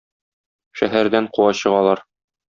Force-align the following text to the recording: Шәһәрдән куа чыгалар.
Шәһәрдән 0.79 1.27
куа 1.37 1.51
чыгалар. 1.59 2.03